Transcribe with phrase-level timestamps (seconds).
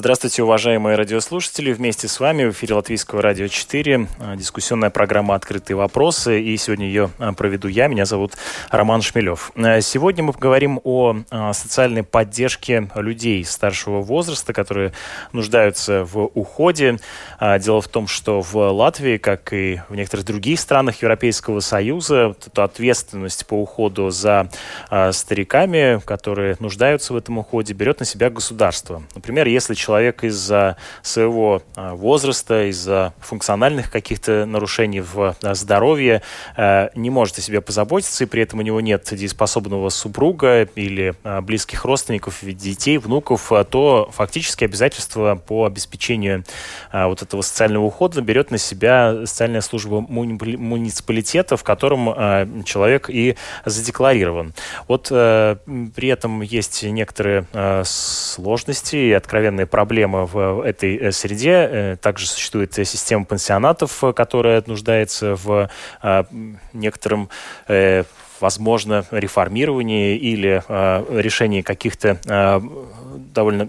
[0.00, 1.74] Здравствуйте, уважаемые радиослушатели.
[1.74, 6.40] Вместе с вами в эфире Латвийского радио 4 а, дискуссионная программа «Открытые вопросы».
[6.40, 7.86] И сегодня ее а, проведу я.
[7.86, 8.32] Меня зовут
[8.70, 9.52] Роман Шмелев.
[9.56, 11.16] А, сегодня мы поговорим о
[11.52, 14.94] социальной поддержке людей старшего возраста, которые
[15.34, 16.96] нуждаются в уходе.
[17.58, 23.44] Дело в том, что в Латвии, как и в некоторых других странах Европейского Союза, ответственность
[23.46, 24.48] по уходу за
[25.12, 29.02] стариками, которые нуждаются в этом уходе, берет на себя государство.
[29.14, 36.22] Например, если человек человек из-за своего а, возраста, из-за функциональных каких-то нарушений в а, здоровье
[36.56, 41.14] э, не может о себе позаботиться, и при этом у него нет дееспособного супруга или
[41.24, 46.44] а, близких родственников, детей, внуков, то фактически обязательства по обеспечению
[46.92, 54.54] вот этого социального ухода берет на себя социальная служба муниципалитета, в котором человек и задекларирован.
[54.88, 55.56] Вот э,
[55.94, 57.46] при этом есть некоторые
[57.84, 61.52] сложности и откровенные проблемы проблема в этой э, среде.
[61.52, 65.70] Э, также существует система пансионатов, э, которая нуждается в
[66.72, 67.28] некотором
[68.40, 72.60] возможно, реформировании или э, решении каких-то э,
[73.34, 73.68] довольно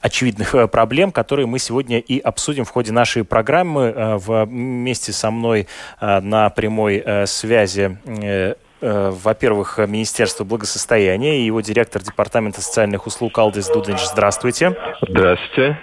[0.00, 3.92] очевидных проблем, которые мы сегодня и обсудим в ходе нашей программы.
[3.94, 5.66] Э, вместе со мной
[6.00, 13.06] э, на прямой э, связи э, Э, во-первых, Министерство благосостояния и его директор Департамента социальных
[13.06, 14.00] услуг Алдис Дуденч.
[14.00, 14.76] Здравствуйте.
[15.08, 15.78] Здравствуйте.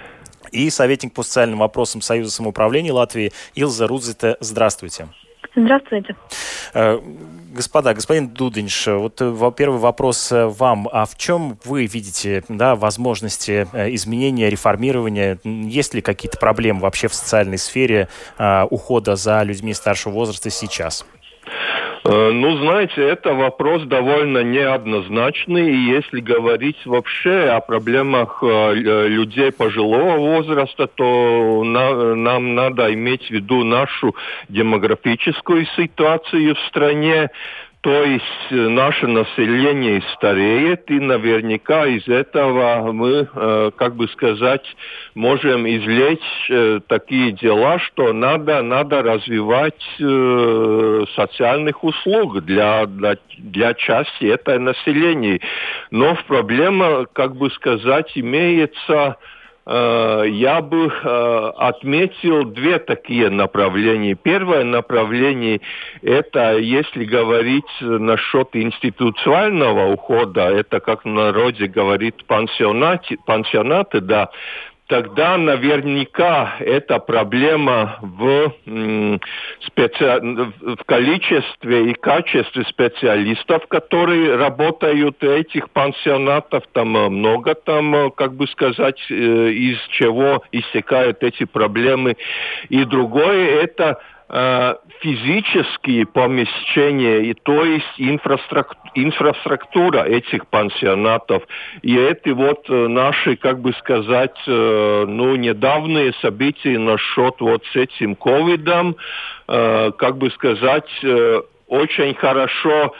[0.52, 4.36] И советник по социальным вопросам Союза самоуправления Латвии Илза Рудзите.
[4.40, 5.08] Здравствуйте.
[5.54, 6.14] Здравствуйте.
[6.74, 7.00] Э,
[7.52, 10.88] господа, господин Дудинш, вот э, первый вопрос вам.
[10.92, 15.38] А в чем вы видите да, возможности изменения, реформирования?
[15.44, 18.08] Есть ли какие-то проблемы вообще в социальной сфере
[18.38, 21.04] ухода за людьми старшего возраста сейчас?
[22.02, 25.70] Э, ну, знаете, это вопрос довольно неоднозначный.
[25.70, 28.74] И если говорить вообще о проблемах э,
[29.08, 34.14] людей пожилого возраста, то нам надо иметь в виду нашу
[34.48, 37.30] демографическую ситуацию в стране.
[37.82, 44.64] То есть э, наше население стареет, и наверняка из этого мы, э, как бы сказать,
[45.14, 49.80] можем извлечь э, такие дела, что надо, надо развивать
[51.16, 55.40] социальных услуг для, для, для части этого населения.
[55.90, 59.16] Но проблема, как бы сказать, имеется
[59.72, 64.16] я бы э, отметил две такие направления.
[64.16, 65.60] Первое направление–
[66.02, 74.30] это, если говорить насчет институционального ухода, это, как в народе говорит, пансионаты, пансионаты да,
[74.90, 78.52] тогда наверняка эта проблема в,
[79.60, 80.20] специ...
[80.20, 88.10] в количестве и качестве специалистов, которые работают в этих пансионатов, там э, много там, э,
[88.10, 92.16] как бы сказать, э, из чего истекают эти проблемы.
[92.68, 94.00] И другое это
[95.00, 101.42] физические помещения, и то есть инфраструктура, инфраструктура этих пансионатов.
[101.82, 107.76] И это вот э, наши, как бы сказать, э, ну, недавние события насчет вот с
[107.76, 108.96] этим ковидом,
[109.46, 110.88] как бы сказать,
[111.70, 112.94] очень хорошо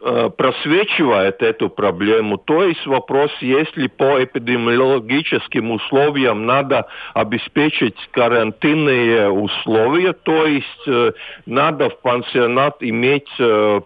[0.00, 2.38] э, просвечивает эту проблему.
[2.38, 11.12] То есть вопрос, если по эпидемиологическим условиям надо обеспечить карантинные условия, то есть э,
[11.44, 13.80] надо в пансионат иметь э,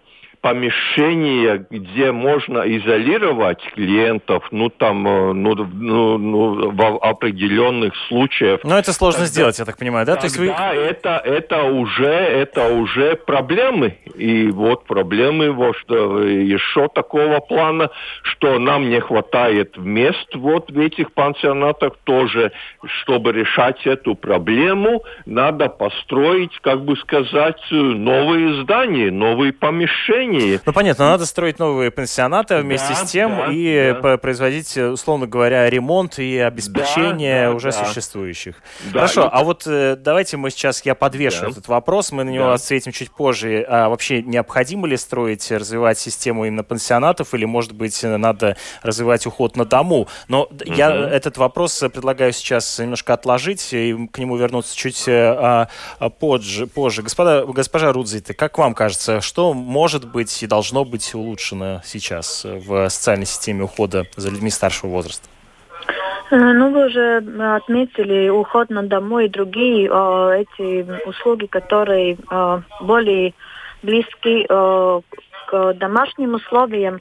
[0.46, 8.60] помещение, где можно изолировать клиентов, ну там, э, ну, ну, ну в определенных случаях.
[8.62, 10.14] Но это сложно тогда, сделать, я так понимаю, да?
[10.14, 10.46] То есть вы...
[10.46, 13.96] это, это уже, это уже проблемы.
[14.14, 17.90] И вот проблемы вот, что еще такого плана,
[18.22, 22.52] что нам не хватает мест вот в этих пансионатах тоже,
[22.84, 30.60] чтобы решать эту проблему, надо построить, как бы сказать, новые здания, новые помещения Германии.
[30.64, 34.16] Ну, понятно, надо строить новые пансионаты вместе да, с тем да, и да.
[34.18, 37.84] производить, условно говоря, ремонт и обеспечение да, да, уже да.
[37.84, 38.56] существующих.
[38.86, 39.28] Да, Хорошо, и...
[39.32, 41.48] а вот э, давайте мы сейчас, я подвешу да.
[41.50, 42.54] этот вопрос, мы на него да.
[42.54, 43.64] ответим чуть позже.
[43.68, 49.56] А вообще необходимо ли строить, развивать систему именно пансионатов или, может быть, надо развивать уход
[49.56, 50.08] на дому?
[50.28, 50.56] Но угу.
[50.64, 55.68] я этот вопрос предлагаю сейчас немножко отложить и к нему вернуться чуть э, а,
[55.98, 56.66] а, позже.
[56.66, 57.02] позже.
[57.02, 62.88] Господа, госпожа Рудзита, как вам кажется, что может быть и должно быть улучшено сейчас в
[62.88, 65.28] социальной системе ухода за людьми старшего возраста?
[66.30, 67.18] Э, ну, вы уже
[67.56, 73.34] отметили уход на дому и другие э, эти услуги, которые э, более
[73.82, 75.00] близки э,
[75.46, 77.00] к домашним условиям.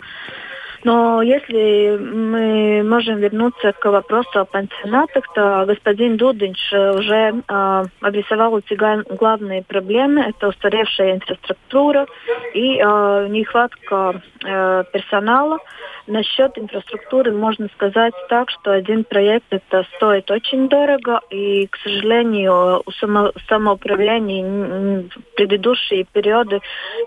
[0.85, 8.59] Но если мы можем вернуться к вопросу о пансионатах, то господин Дудинч уже э, обрисовал
[8.59, 10.21] эти главные проблемы.
[10.21, 12.05] Это устаревшая инфраструктура
[12.53, 15.57] и э, нехватка э, персонала.
[16.05, 22.83] Насчет инфраструктуры можно сказать так, что один проект это стоит очень дорого, и, к сожалению,
[22.85, 26.59] у само, самоуправления в предыдущие периоды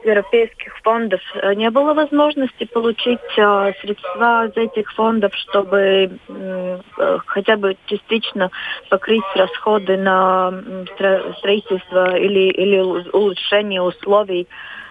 [0.04, 1.20] европейских фондов
[1.54, 6.78] не было возможности получить э, средства из этих фондов, чтобы э,
[7.26, 8.50] хотя бы частично
[8.90, 10.52] покрыть расходы на
[11.38, 12.78] строительство или, или
[13.12, 14.48] улучшение условий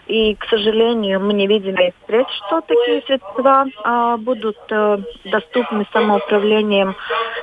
[0.07, 6.95] и, к сожалению, мы не видим впредь, что такие средства а, будут а, доступны самоуправлением.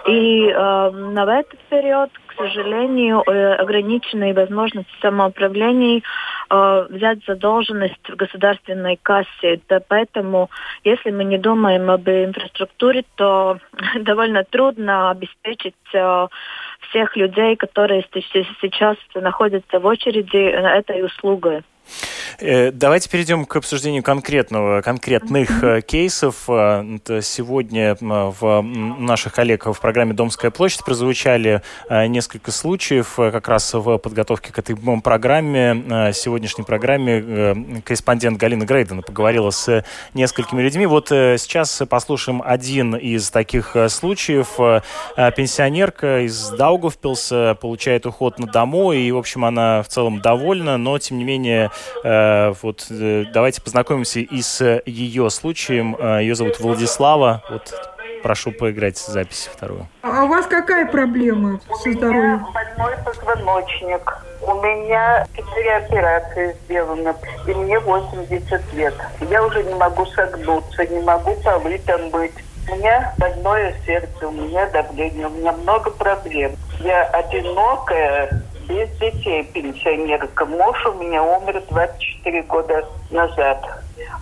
[0.07, 6.03] И а, на этот период, к сожалению, э, ограниченные возможности самоуправления
[6.51, 9.61] э, взять задолженность в государственной кассе.
[9.89, 10.51] Поэтому,
[10.83, 13.59] если мы не думаем об инфраструктуре, то
[14.01, 16.27] довольно трудно обеспечить э,
[16.89, 18.05] всех людей, которые
[18.61, 21.63] сейчас находятся в очереди этой услугой.
[22.39, 25.83] Э, давайте перейдем к обсуждению конкретного, конкретных mm-hmm.
[25.83, 26.45] кейсов.
[26.49, 33.99] Э, сегодня в наших коллег в программе «Домская площадь» прозвучали несколько случаев как раз в
[33.99, 37.83] подготовке к этой программе, сегодняшней программе.
[37.85, 39.85] Корреспондент Галина Грейдена поговорила с
[40.15, 40.87] несколькими людьми.
[40.87, 44.57] Вот сейчас послушаем один из таких случаев.
[45.17, 50.99] Пенсионерка из Даугавпилса получает уход на дому, и, в общем, она в целом довольна, но,
[50.99, 51.69] тем не менее, Э,
[52.63, 55.97] вот э, давайте познакомимся и с ее случаем.
[55.99, 57.43] Э, ее зовут Владислава.
[57.51, 57.75] Вот
[58.23, 59.87] прошу поиграть запись вторую.
[60.03, 62.47] А у вас какая проблема со здоровьем?
[62.47, 64.25] У меня больной позвоночник.
[64.41, 67.15] У меня четыре операции сделаны,
[67.47, 68.95] и мне 80 лет.
[69.31, 72.33] Я уже не могу согнуться, не могу там быть.
[72.71, 76.57] У меня больное сердце, у меня давление, у меня много проблем.
[76.81, 80.47] Я одинокая, без детей пенсионерка.
[80.47, 83.65] Муж у меня умер 24 года назад.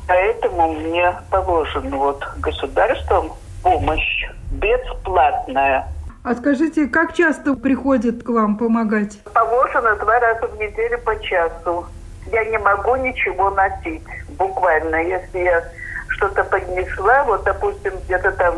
[0.07, 5.89] Поэтому мне положена вот государством помощь бесплатная.
[6.25, 9.19] А скажите, как часто приходят к вам помогать?
[9.33, 11.87] Положено два раза в неделю по часу.
[12.31, 14.05] Я не могу ничего носить.
[14.39, 15.65] Буквально, если я
[16.09, 18.55] что-то поднесла, вот, допустим, где-то там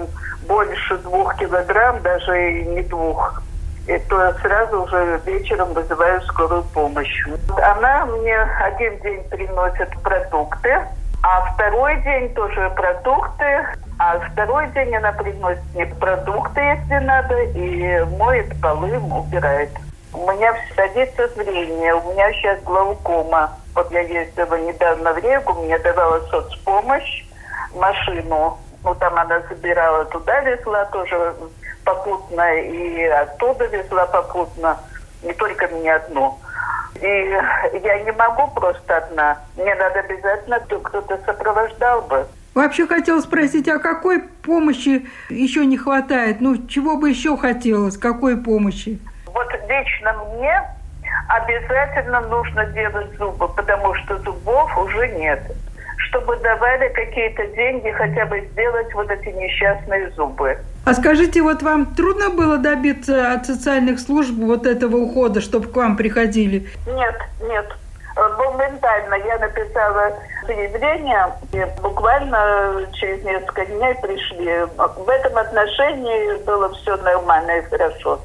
[0.47, 3.43] больше двух килограмм, даже не двух,
[4.09, 7.27] то сразу уже вечером вызываю скорую помощь.
[7.63, 10.83] Она мне один день приносит продукты,
[11.23, 13.67] а второй день тоже продукты,
[13.99, 19.71] а второй день она приносит мне продукты, если надо, и моет полы, убирает.
[20.13, 23.51] У меня садится зрение, у меня сейчас глаукома.
[23.75, 27.25] Вот я ездила недавно в Регу, мне давала соцпомощь,
[27.75, 28.59] машину.
[28.85, 31.35] Ну, там она забирала туда, везла тоже
[31.85, 34.79] попутно и оттуда везла попутно,
[35.23, 36.39] не только мне одну.
[37.01, 39.39] И я не могу просто одна.
[39.57, 42.27] Мне надо обязательно, кто-то сопровождал бы.
[42.55, 46.41] Вообще хотела спросить, а какой помощи еще не хватает?
[46.41, 47.99] Ну, чего бы еще хотелось?
[47.99, 49.01] Какой помощи?
[49.27, 50.63] Вот лично мне
[51.29, 55.43] обязательно нужно делать зубы, потому что зубов уже нет.
[56.15, 60.57] Чтобы давали какие-то деньги хотя бы сделать вот эти несчастные зубы.
[60.87, 65.75] А скажите, вот вам трудно было добиться от социальных служб вот этого ухода, чтобы к
[65.75, 66.69] вам приходили?
[66.87, 67.67] Нет, нет.
[68.17, 70.13] Моментально я написала
[70.47, 74.67] заявление, и буквально через несколько дней пришли.
[74.77, 78.21] В этом отношении было все нормально и хорошо.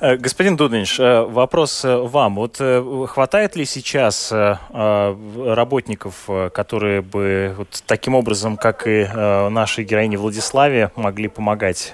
[0.00, 2.36] Э, господин Дудович, э, вопрос э, вам.
[2.36, 2.60] Вот
[3.08, 11.28] хватает ли сейчас работников, которые бы вот таким образом, как и нашей героине Владиславе, могли
[11.28, 11.92] помогать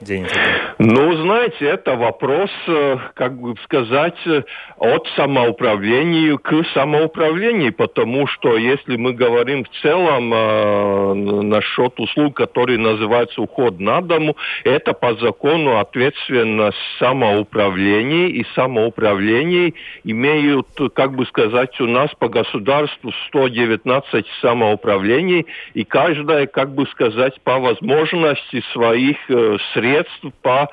[0.00, 0.26] день
[0.78, 4.42] Ну, знаете, это вопрос, э, как бы сказать, э,
[4.76, 11.14] от самоуправления к самоуправлению, потому что если мы говорим в целом э,
[11.44, 19.72] насчет услуг, которые называются уход на дому, это по закону ответственность самоуправления, и самоуправление
[20.04, 27.40] имеют, как бы сказать, у нас по государству 119 самоуправлений, и каждое, как бы сказать,
[27.44, 30.65] по возможности своих э, средств, по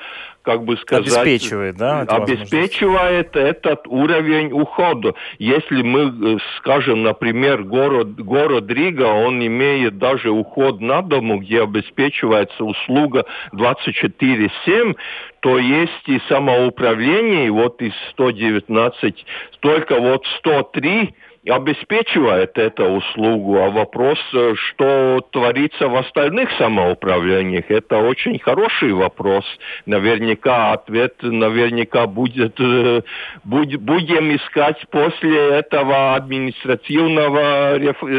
[0.44, 1.08] как бы сказать...
[1.08, 2.02] Обеспечивает, да?
[2.02, 5.16] Обеспечивает этот уровень ухода.
[5.40, 11.64] Если мы э, скажем, например, город, город Рига, он имеет даже уход на дому, где
[11.64, 14.96] обеспечивается услуга 24-7,
[15.40, 19.26] то есть и самоуправление, вот из 119,
[19.62, 21.14] только вот 103
[21.46, 29.46] обеспечивает эту услугу, а вопрос, э, что творится в остальных самоуправлениях, это очень хороший вопрос.
[29.86, 33.02] Наверняка ответ наверняка будет, э,
[33.44, 37.76] будем искать после этого административного,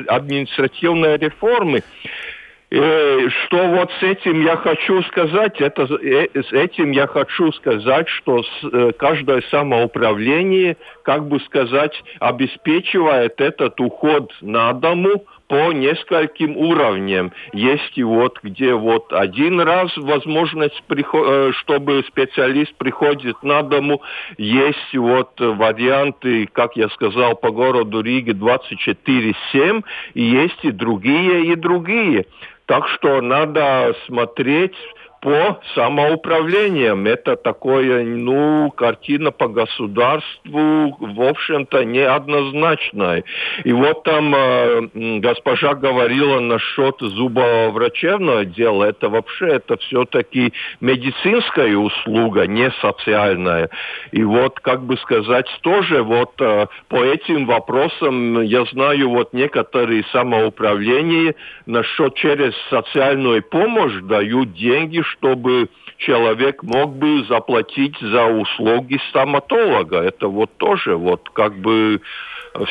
[0.08, 1.82] административной реформы.
[2.76, 8.08] Э, что вот с этим я хочу сказать, это, э, с этим я хочу сказать,
[8.08, 17.30] что э, каждое самоуправление, как бы сказать, обеспечивает этот уход на дому по нескольким уровням.
[17.52, 20.82] Есть и вот, где вот один раз возможность,
[21.58, 24.02] чтобы специалист приходит на дому,
[24.36, 31.54] есть вот варианты, как я сказал, по городу Риге 24-7, и есть и другие, и
[31.54, 32.24] другие.
[32.66, 34.76] Так что надо смотреть
[35.24, 37.06] по самоуправлениям.
[37.06, 43.24] Это такое, ну, картина по государству, в общем-то, неоднозначная.
[43.64, 44.88] И вот там э,
[45.20, 48.84] госпожа говорила насчет зубоврачебного дела.
[48.84, 50.52] Это вообще, это все-таки
[50.82, 53.70] медицинская услуга, не социальная.
[54.12, 60.04] И вот, как бы сказать, тоже вот э, по этим вопросам я знаю вот некоторые
[60.12, 65.68] самоуправления насчет через социальную помощь дают деньги, чтобы
[65.98, 69.98] человек мог бы заплатить за услуги стоматолога.
[69.98, 72.00] Это вот тоже вот как бы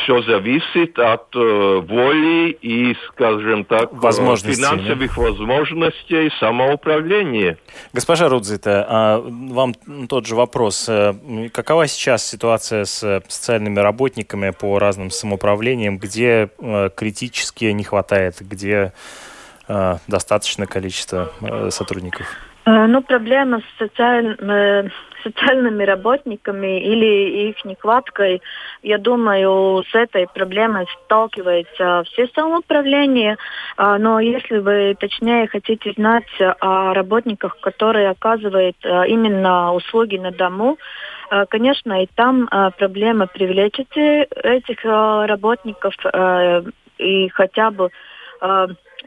[0.03, 5.21] все зависит от э, воли и, скажем так, э, финансовых да?
[5.21, 7.57] возможностей самоуправления.
[7.91, 9.73] Госпожа Рудзита, а вам
[10.07, 10.87] тот же вопрос.
[10.87, 11.13] Э,
[11.51, 18.69] какова сейчас ситуация с социальными работниками по разным самоуправлениям, где э, критически не хватает, где
[18.69, 18.91] э,
[19.67, 22.25] достаточное количество э, сотрудников?
[22.65, 24.35] Э, ну, проблема с социаль...
[24.39, 24.89] Э,
[25.23, 28.41] социальными работниками или их нехваткой,
[28.81, 33.37] я думаю, с этой проблемой сталкиваются все самоуправления.
[33.77, 36.27] Но если вы точнее хотите знать
[36.59, 40.77] о работниках, которые оказывают именно услуги на дому,
[41.47, 45.95] конечно, и там проблема привлечь этих работников
[46.97, 47.91] и хотя бы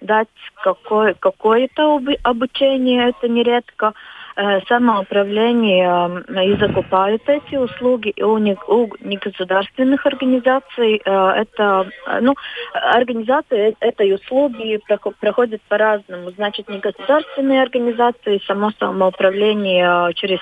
[0.00, 0.28] дать
[0.62, 3.94] какое, какое-то обучение, это нередко.
[4.38, 11.00] Э, самоуправление э, и закупают эти услуги у, не, у негосударственных организаций.
[11.02, 11.90] Э, это,
[12.20, 12.34] ну,
[12.74, 14.78] организации этой услуги
[15.20, 16.32] проходят по-разному.
[16.32, 20.40] Значит, негосударственные организации, само самоуправление через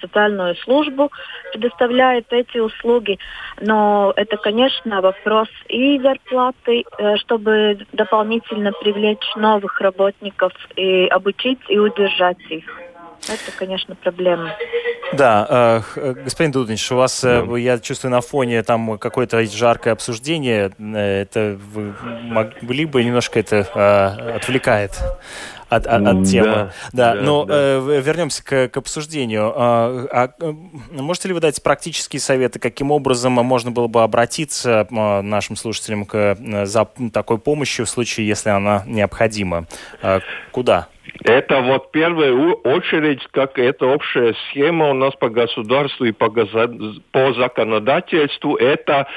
[0.00, 1.12] социальную службу
[1.52, 3.18] предоставляет эти услуги.
[3.60, 6.84] Но это, конечно, вопрос и зарплаты,
[7.16, 12.85] чтобы дополнительно привлечь новых работников и обучить и удержать их.
[13.28, 14.52] Это, конечно, проблема.
[15.12, 17.56] Да, э, господин Дудович, у вас, э, да.
[17.58, 20.72] я чувствую, на фоне там какое-то жаркое обсуждение.
[20.78, 25.00] Э, это вы могли бы немножко это э, отвлекает
[25.68, 26.46] от, от, от темы.
[26.46, 27.54] Да, да, да но да.
[27.56, 29.52] Э, вернемся к, к обсуждению.
[29.54, 30.52] А, а, э,
[30.90, 36.04] можете ли вы дать практические советы, каким образом можно было бы обратиться э, нашим слушателям
[36.04, 39.66] к, за такой помощью в случае, если она необходима?
[40.02, 40.20] А,
[40.52, 40.88] куда?
[41.26, 46.30] Это вот в первую очередь, как это общая схема у нас по государству и по,
[46.30, 49.08] по законодательству, это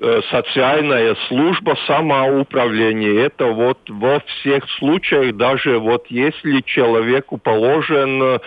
[0.00, 3.26] Э, социальная служба самоуправления.
[3.26, 8.38] Это вот во всех случаях, даже вот если человеку положен,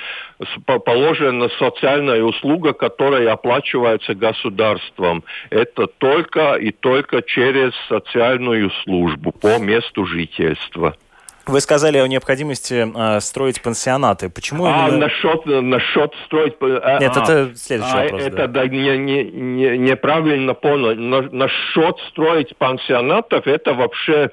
[0.66, 10.06] положена социальная услуга, которая оплачивается государством, это только и только через социальную службу по месту
[10.06, 10.96] жительства.
[11.48, 14.30] Вы сказали о необходимости э, строить пансионаты.
[14.30, 15.08] Почему а, именно...
[15.08, 16.54] насчет, насчет строить...
[16.62, 18.22] А, Нет, а, это следующий а, вопрос.
[18.22, 18.48] Это да.
[18.48, 20.96] Да, не, не, не, неправильно понял.
[21.32, 24.32] Насчет строить пансионатов, это вообще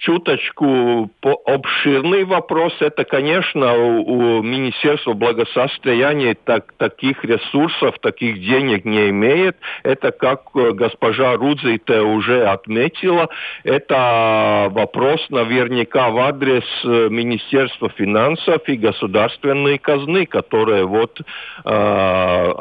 [0.00, 1.10] чуточку
[1.44, 2.72] обширный вопрос.
[2.80, 9.56] Это, конечно, у, у Министерства благосостояния так, таких ресурсов, таких денег не имеет.
[9.82, 13.28] Это, как э, госпожа Рудзите уже отметила,
[13.62, 22.52] это вопрос наверняка в адрес э, Министерства финансов и государственной казны, которые вот, э,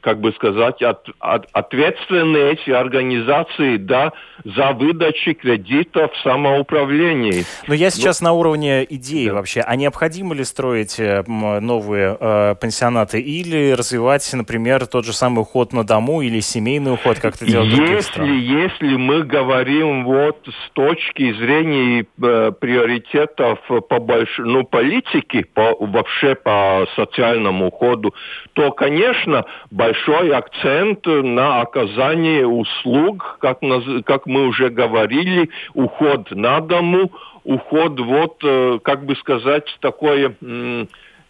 [0.00, 4.12] как бы сказать, от, от, ответственны эти организации да,
[4.44, 7.44] за выдачу кредитов самоуправления управлении.
[7.66, 9.34] Но я сейчас ну, на уровне идеи да.
[9.34, 9.60] вообще.
[9.60, 15.72] А необходимо ли строить э, новые э, пансионаты или развивать, например, тот же самый уход
[15.72, 21.32] на дому или семейный уход, как это делают если, если мы говорим вот с точки
[21.34, 23.58] зрения э, приоритетов
[23.88, 24.38] по больш...
[24.38, 28.14] ну, политики, по, вообще по социальному уходу,
[28.54, 33.60] то, конечно, большой акцент на оказание услуг, как,
[34.04, 37.10] как мы уже говорили, уход на дому,
[37.44, 40.34] уход, вот, э, как бы сказать, такое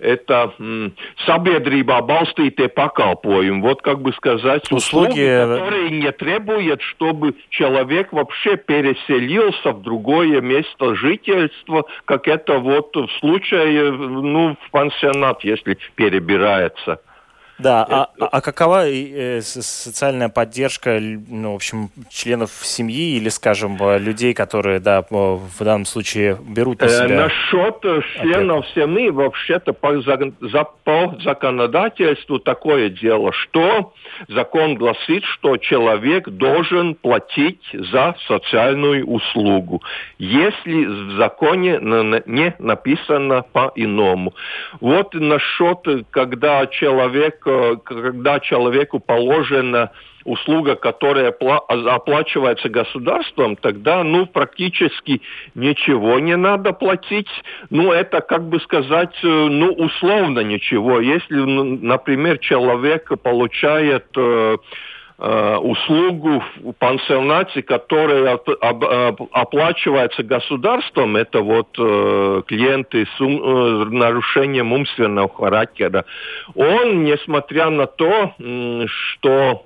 [0.00, 0.54] это
[1.26, 3.60] sabiedrībā balstītie pakalpojumi.
[3.60, 10.40] Вот как бы сказать, услуги, услуги, которые не требуют, чтобы человек вообще переселился в другое
[10.40, 17.00] место жительства, как это вот в случае, ну, в пансионат, если перебирается.
[17.62, 23.76] Да, а, а, а какова э, социальная поддержка, ну, в общем, членов семьи или, скажем,
[23.80, 27.24] э, людей, которые, да, в данном случае берут на э, себя...
[27.24, 30.00] Насчет членов семьи, вообще-то, по,
[30.84, 33.92] по законодательству такое дело, что
[34.28, 39.82] закон гласит, что человек должен платить за социальную услугу,
[40.18, 41.78] если в законе
[42.26, 44.34] не написано по-иному.
[44.80, 47.49] Вот насчет, когда человек Э,
[47.84, 49.90] когда человеку положена
[50.24, 55.22] услуга, которая оплачивается государством, тогда, ну, практически
[55.54, 57.28] ничего не надо платить.
[57.70, 61.00] Ну, это, как бы сказать, э, ну, условно ничего.
[61.00, 64.56] Если, например, человек получает э, Э,
[65.20, 68.38] услугу в пансионате, которая
[69.32, 76.06] оплачивается государством, это вот э, клиенты с э, нарушением умственного характера,
[76.54, 78.34] он, несмотря на то,
[78.86, 79.62] что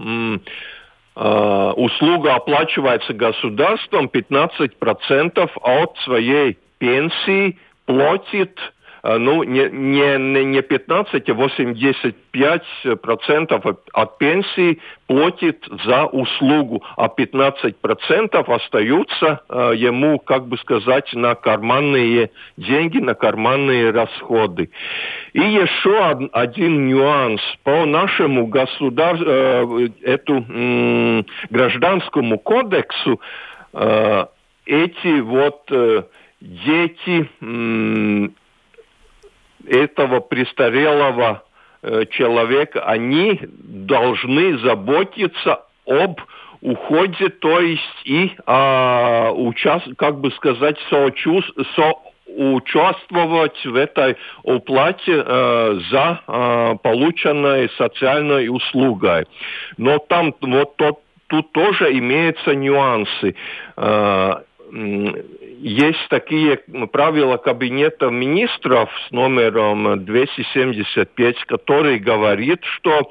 [1.14, 7.56] услуга оплачивается государством, 15% от своей пенсии
[7.86, 12.62] платит Э, ну, не, не, не 15, а 85
[13.02, 21.12] процентов от пенсии платит за услугу, а 15 процентов остаются э, ему, как бы сказать,
[21.12, 24.70] на карманные деньги, на карманные расходы.
[25.34, 27.42] И еще один нюанс.
[27.62, 33.20] По нашему государству, э, эту э, гражданскому кодексу,
[33.74, 34.26] э,
[34.64, 36.04] эти вот э,
[36.40, 37.28] дети
[39.66, 41.42] этого престарелого
[41.82, 46.20] э, человека, они должны заботиться об
[46.60, 51.92] уходе, то есть и а, участ, как бы сказать, соучаст, со
[52.26, 59.26] участвовать в этой уплате э, за э, полученной социальной услугой.
[59.76, 63.36] Но там вот тот, тут тоже имеются нюансы.
[63.76, 64.36] Э,
[65.64, 66.58] есть такие
[66.92, 73.10] правила Кабинета министров с номером 275, который говорит, что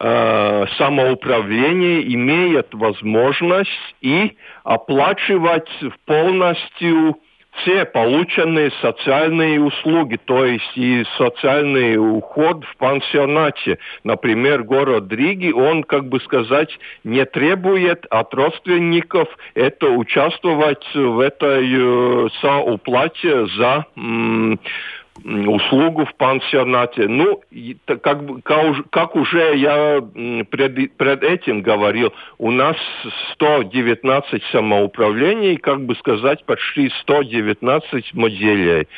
[0.00, 5.70] э, самоуправление имеет возможность и оплачивать
[6.04, 7.16] полностью
[7.60, 13.78] все полученные социальные услуги, то есть и социальный уход в пансионате.
[14.04, 16.70] Например, город Риги, он, как бы сказать,
[17.04, 23.86] не требует от родственников это участвовать в этой э, соуплате за
[25.24, 27.08] услугу в пансионате.
[27.08, 27.42] Ну,
[27.86, 28.20] как,
[28.90, 30.00] как уже я
[30.50, 32.76] пред, пред этим говорил, у нас
[33.34, 38.88] 119 самоуправлений, как бы сказать, почти 119 моделей.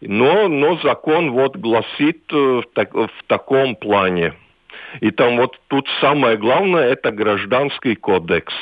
[0.00, 4.34] Но, но закон вот гласит э, в, так, в таком плане.
[5.00, 8.52] И там вот тут самое главное это гражданский кодекс.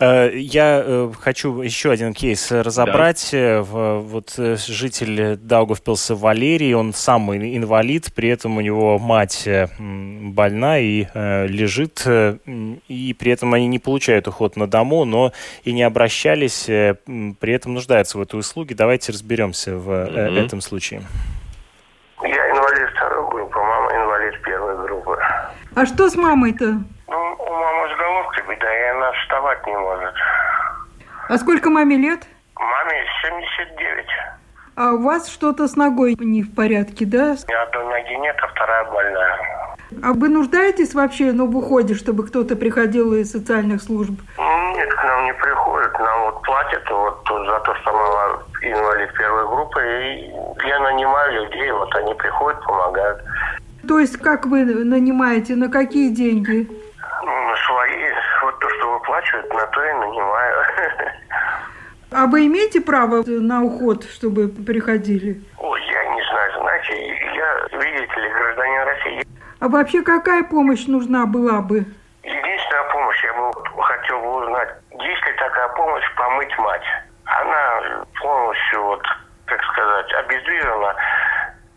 [0.00, 3.28] Э, я э, хочу еще один кейс разобрать.
[3.32, 3.62] Да.
[3.62, 11.06] Вот э, житель Даугавпилса Валерий, он сам инвалид, при этом у него мать больна и
[11.14, 15.32] лежит, и при этом они не получают уход на дому, но
[15.64, 18.74] и не обращались, при этом нуждаются в этой услуге.
[18.74, 20.44] Давайте разберемся в mm-hmm.
[20.44, 21.02] этом случае.
[22.22, 25.18] Я инвалид второй группы, мама инвалид первой группы.
[25.74, 26.64] А что с мамой-то?
[26.64, 30.14] Ну, у мамы с головкой беда, и она вставать не может.
[31.28, 32.20] А сколько маме лет?
[32.56, 34.06] Маме 79.
[34.76, 37.36] А у вас что-то с ногой не в порядке, да?
[37.48, 39.76] Ни одной ноги нет, а вторая больная.
[40.02, 44.20] А вы нуждаетесь вообще ну, в уходе, чтобы кто-то приходил из социальных служб?
[44.38, 45.96] Нет, к нам не приходят.
[45.98, 49.80] Нам вот платят вот за то, что мама инвалид первой группы.
[49.80, 53.22] И я нанимаю людей, вот они приходят, помогают.
[53.86, 56.68] То есть как вы нанимаете, на какие деньги?
[57.66, 58.12] Свои.
[58.42, 60.64] Вот то, что выплачивают, на то и нанимаю.
[62.12, 65.42] А вы имеете право на уход, чтобы приходили?
[65.58, 66.52] Ой, я не знаю.
[66.60, 69.26] Знаете, я, видите ли, гражданин России.
[69.60, 71.84] А вообще какая помощь нужна была бы?
[72.22, 76.84] Единственная помощь, я бы хотел бы узнать, есть ли такая помощь помыть мать?
[77.24, 79.02] Она полностью, вот,
[79.46, 80.94] как сказать, обездвижена.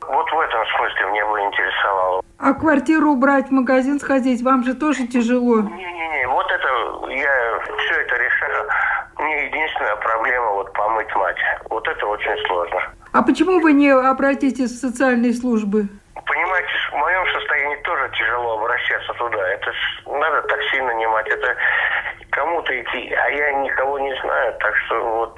[0.08, 2.24] Вот в этом смысле мне бы интересовало.
[2.40, 5.62] А квартиру убрать, в магазин сходить, вам же тоже тяжело.
[5.62, 8.70] Не-не-не, вот это, я все это решаю.
[9.18, 11.38] Мне единственная проблема вот помыть мать.
[11.70, 12.80] Вот это очень сложно.
[13.12, 15.88] А почему вы не обратитесь в социальные службы?
[16.26, 19.50] Понимаете, в моем состоянии тоже тяжело обращаться туда.
[19.50, 19.72] Это
[20.06, 21.56] надо такси нанимать, это
[22.32, 25.36] кому-то идти, а я никого не знаю, так что вот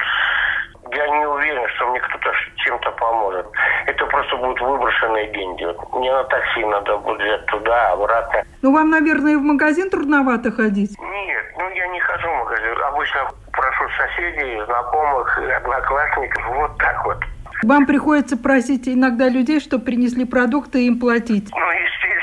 [0.93, 3.45] я не уверен, что мне кто-то чем-то поможет.
[3.85, 5.65] Это просто будут выброшенные деньги.
[5.65, 8.43] Вот мне на такси надо будет туда, обратно.
[8.61, 10.97] Ну, вам, наверное, в магазин трудновато ходить?
[10.99, 12.83] Нет, ну я не хожу в магазин.
[12.83, 16.47] Обычно прошу соседей, знакомых, одноклассников.
[16.47, 17.17] Вот так вот.
[17.63, 21.49] Вам приходится просить иногда людей, чтобы принесли продукты и им платить.
[21.51, 22.18] Ну, естественно.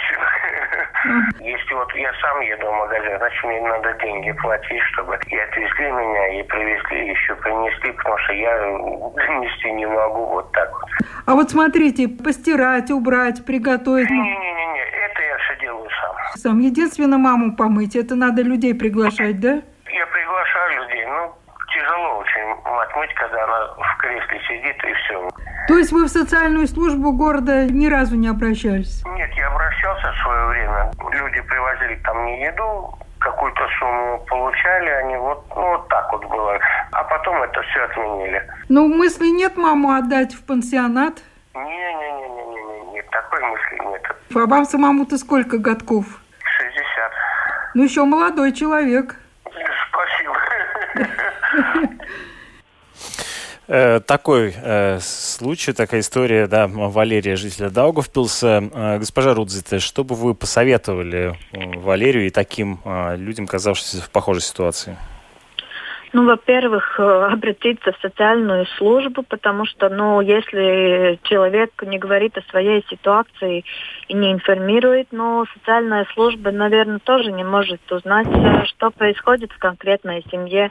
[1.41, 5.91] Если вот я сам еду в магазин, значит, мне надо деньги платить, чтобы и отвезли
[5.91, 10.91] меня, и привезли, еще принесли, потому что я донести не могу вот так вот.
[11.27, 14.11] А вот смотрите, постирать, убрать, приготовить.
[14.11, 16.17] Не-не-не, это я все делаю сам.
[16.35, 19.63] Сам единственно маму помыть, это надо людей приглашать, да?
[19.91, 21.35] Я приглашаю людей, ну,
[22.97, 25.29] мыть, когда она в кресле сидит и все.
[25.69, 29.05] То есть вы в социальную службу города ни разу не обращались?
[29.05, 30.91] Нет, я обращался в свое время.
[31.13, 36.59] Люди привозили там мне еду, какую-то сумму получали, они вот, ну, вот так вот было.
[36.93, 38.43] А потом это все отменили.
[38.69, 41.15] Ну, мысли нет маму отдать в пансионат?
[41.55, 44.03] Не-не-не-не-не, такой мысли нет.
[44.35, 46.05] А вам самому-то сколько годков?
[46.59, 47.13] 60.
[47.75, 49.17] Ну, еще молодой человек.
[49.91, 50.37] Спасибо.
[53.69, 58.71] Э, Такой э, случай, такая история, да, Валерия, жителя Даугавпилса.
[58.73, 64.11] Э, Госпожа Рудзите, что бы вы посоветовали э, Валерию и таким э, людям, оказавшимся в
[64.11, 64.97] похожей ситуации?
[66.13, 72.51] Ну, во-первых, э, обратиться в социальную службу, потому что, ну, если человек не говорит о
[72.51, 73.65] своей ситуации
[74.09, 78.29] и не информирует, ну, социальная служба, наверное, тоже не может узнать,
[78.69, 80.71] что происходит в конкретной семье.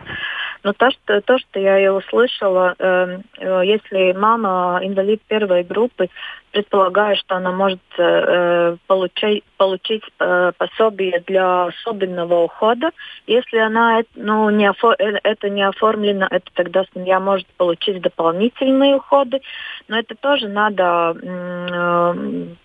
[0.64, 6.10] Но то, что, то, что я и услышала, э, э, если мама инвалид первой группы,
[6.56, 12.92] предполагаю, что она может э, получить, получить э, пособие для особенного ухода.
[13.28, 18.96] Если она ну, не офо- э, это не оформлено, это тогда семья может получить дополнительные
[18.96, 19.42] уходы.
[19.90, 22.14] Но это тоже надо э,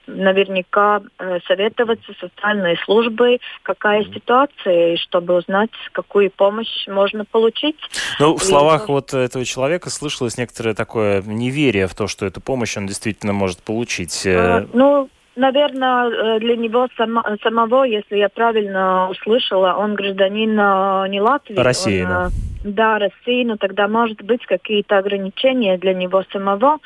[0.06, 7.79] наверняка э, советоваться с социальной службой, какая ситуация, и чтобы узнать, какую помощь можно получить.
[8.18, 12.26] Ну, в И словах это- вот этого человека слышалось некоторое такое неверие в то, что
[12.26, 14.26] эту помощь он действительно может получить.
[14.26, 21.08] Э, Э, Ну, наверное, для него само- самого, если я правильно услышала, он гражданин э,
[21.08, 21.56] не Латвии.
[21.56, 22.26] России, он, да.
[22.26, 22.30] э,
[22.62, 26.76] Да, России, но тогда может быть какие-то ограничения для него самого.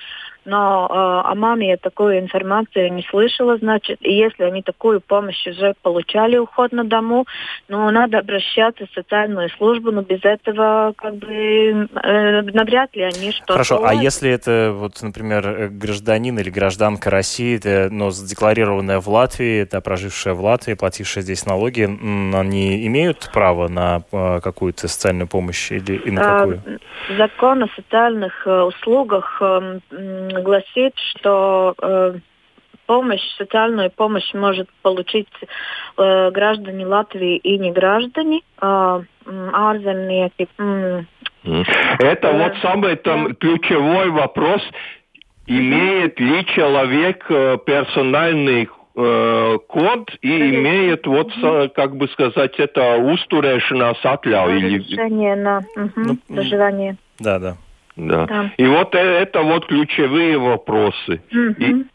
[0.44, 5.46] Но э, о маме я такую информацию не слышала, значит, и если они такую помощь
[5.46, 7.26] уже получали уход на дому,
[7.68, 13.32] ну, надо обращаться в социальную службу, но без этого, как бы, э, навряд ли они
[13.32, 19.00] что-то Хорошо, а если это, вот, например, э, гражданин или гражданка России, э, но задекларированная
[19.00, 24.88] в Латвии, да, прожившая в Латвии, платившая здесь налоги, они имеют право на э, какую-то
[24.88, 26.62] социальную помощь или и на А, какую?
[27.16, 29.78] Закон о социальных э, услугах э,
[30.42, 32.14] гласит, что э,
[32.86, 35.28] помощь, социальную помощь может получить
[35.96, 40.48] э, граждане Латвии и не граждане, а м, ārzemnieki.
[40.58, 41.06] м,
[41.98, 44.62] Это вот самый там ключевой вопрос.
[45.46, 51.32] Имеет ли человек э, персональный э, код и имеет вот,
[51.74, 56.96] как бы сказать, это устурēšanās atļauju или разрешение на мгм, Ну, проживание.
[57.20, 57.56] Да, да.
[57.96, 58.26] Да.
[58.26, 58.52] Да.
[58.56, 61.22] И вот э- это вот ключевые вопросы.
[61.30, 61.86] И-.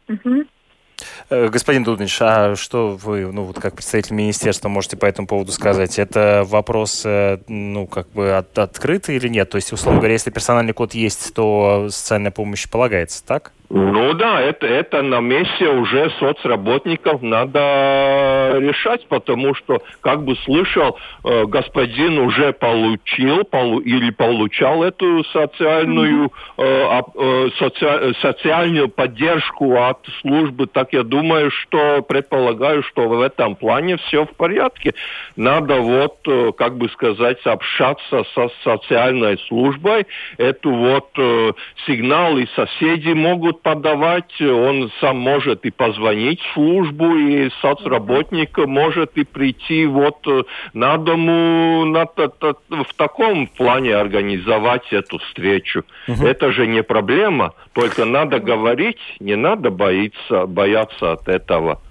[1.29, 5.51] Э, господин Дудович, а что вы, ну вот как представитель министерства, можете по этому поводу
[5.51, 5.99] сказать?
[5.99, 9.49] Это вопрос, э, ну как бы от, открытый или нет?
[9.49, 13.53] То есть, условно говоря, если персональный код есть, то социальная помощь полагается, так?
[13.71, 20.97] Ну да, это, это на месте уже соцработников надо решать, потому что, как бы слышал,
[21.23, 29.99] э, господин уже получил полу, или получал эту социальную, э, э, соци, социальную поддержку от
[30.21, 34.95] службы, так я думаю, что предполагаю, что в этом плане все в порядке.
[35.35, 40.07] Надо вот, э, как бы сказать, общаться со социальной службой,
[40.39, 41.51] эту вот э,
[41.85, 49.23] сигналы соседи могут подавать, он сам может и позвонить в службу, и соцработник может и
[49.23, 50.43] прийти вот э,
[50.73, 55.83] на дому на, в таком плане организовать эту встречу.
[56.07, 56.25] Угу.
[56.25, 61.81] Это же не проблема, только надо говорить, не надо бояться, бояться от этого.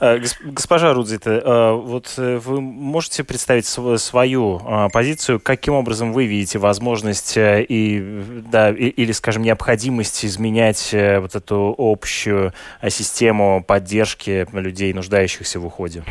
[0.00, 4.60] Э, госпожа Рудзита, э, вот э, вы можете представить свою
[4.92, 12.52] позицию, каким образом вы видите возможность и, да, или, скажем, необходимость изменять вот эту общую
[12.88, 16.02] систему поддержки людей, нуждающихся в уходе?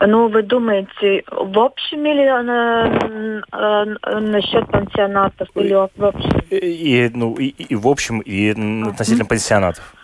[0.00, 6.40] Ну, вы думаете, в общем или на, насчет пансионатов или в общем?
[6.50, 9.94] И, ну, и, и в общем, и относительно пансионатов.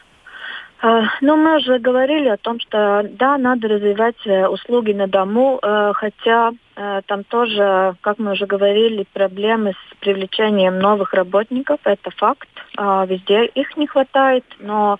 [0.82, 5.58] А, ну, мы уже говорили о том, что да, надо развивать э, услуги на дому,
[5.62, 12.10] э, хотя э, там тоже, как мы уже говорили, проблемы с привлечением новых работников, это
[12.16, 12.48] факт.
[12.78, 14.98] А, везде их не хватает, но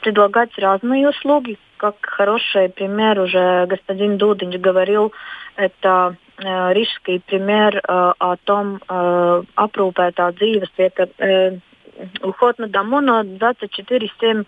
[0.00, 5.12] предлагать разные услуги, как хороший пример уже господин Дудинч говорил,
[5.56, 11.06] это рижский пример о том, aprūpētā dzīves vieta
[12.22, 14.44] уход на дому на 24-7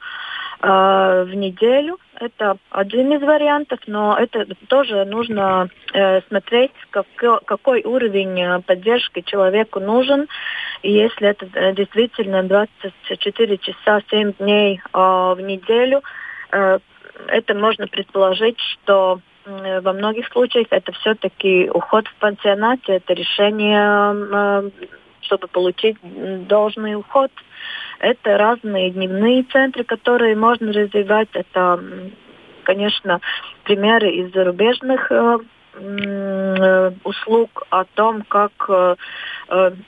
[0.62, 1.98] э, в неделю.
[2.20, 7.06] Это один из вариантов, но это тоже нужно э, смотреть, как,
[7.44, 10.28] какой уровень э, поддержки человеку нужен.
[10.82, 16.02] И если это э, действительно 24 часа 7 дней э, в неделю,
[16.52, 16.78] э,
[17.28, 24.70] это можно предположить, что э, во многих случаях это все-таки уход в пансионате, это решение
[25.24, 25.96] чтобы получить
[26.46, 27.30] должный уход.
[27.98, 31.28] Это разные дневные центры, которые можно развивать.
[31.32, 31.82] Это,
[32.64, 33.20] конечно,
[33.64, 35.38] примеры из зарубежных э,
[35.74, 38.96] э, услуг о том, как э,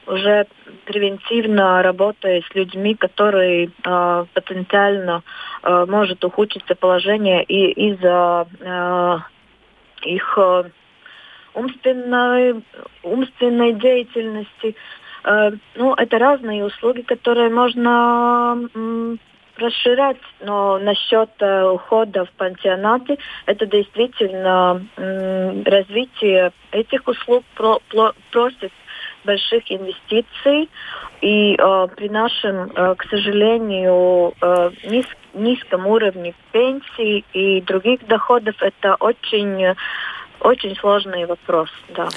[0.07, 0.47] уже
[0.85, 5.23] превентивно работая с людьми, которые потенциально
[5.63, 8.47] может ухудшиться положение и из-за
[10.03, 10.39] их
[11.57, 12.63] умственной,
[13.03, 14.77] умственной деятельности,
[15.75, 18.57] ну, это разные услуги, которые можно
[19.57, 28.73] расширять, но насчет э, ухода в пансионаты, это действительно развитие этих услуг про, про, просит
[29.25, 30.71] больших инвестиций,
[31.21, 38.55] и э, при нашем, э, к сожалению, э, низ, низком уровне пенсий и других доходов,
[38.61, 39.75] это очень,
[40.41, 42.09] очень сложный вопрос, да.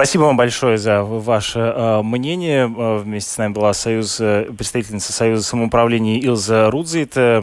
[0.00, 2.62] Спасибо вам большое за ваше э, мнение.
[2.74, 7.42] Э, вместе с нами была союз, э, представительница Союза самоуправления Илза Рудзит, э,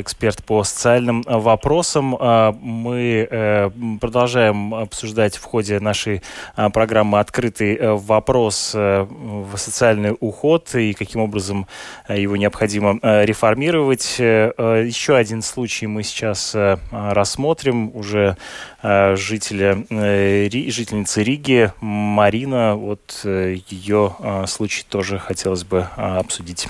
[0.00, 2.14] эксперт по социальным вопросам.
[2.14, 6.22] Э, мы э, продолжаем обсуждать в ходе нашей
[6.56, 11.66] э, программы «Открытый э, вопрос» э, в социальный уход и каким образом
[12.06, 14.14] э, его необходимо э, реформировать.
[14.20, 17.90] Э, еще один случай мы сейчас э, рассмотрим.
[17.96, 18.36] Уже
[18.84, 26.18] э, жителя, э, жительницы Риги Марина, вот э, ее э, случай тоже хотелось бы э,
[26.18, 26.68] обсудить.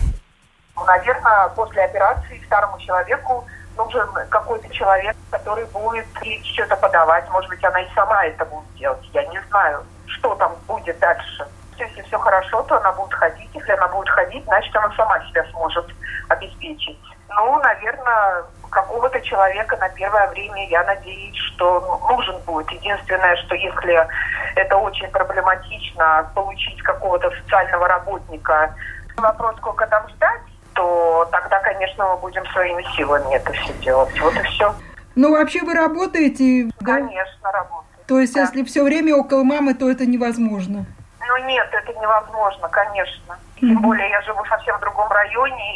[0.87, 3.45] Наверное, после операции старому человеку
[3.77, 6.07] нужен какой-то человек, который будет
[6.45, 7.29] что-то подавать.
[7.31, 9.05] Может быть, она и сама это будет делать.
[9.13, 11.47] Я не знаю, что там будет дальше.
[11.79, 13.51] Если все хорошо, то она будет ходить.
[13.53, 15.87] Если она будет ходить, значит, она сама себя сможет
[16.29, 16.99] обеспечить.
[17.29, 22.71] Ну, наверное, какого-то человека на первое время, я надеюсь, что нужен будет.
[22.71, 24.07] Единственное, что если
[24.55, 28.75] это очень проблематично, получить какого-то социального работника,
[29.17, 30.41] вопрос, сколько там ждать,
[30.75, 34.21] то тогда, конечно, мы будем своими силами это все делать.
[34.21, 34.75] Вот и все.
[35.15, 36.71] Ну, вообще вы работаете?
[36.85, 37.53] Конечно, да?
[37.53, 38.05] работаю.
[38.07, 38.43] То есть, да.
[38.43, 40.85] если все время около мамы, то это невозможно?
[41.27, 43.39] Ну, нет, это невозможно, конечно.
[43.59, 45.76] Тем более я живу совсем в другом районе,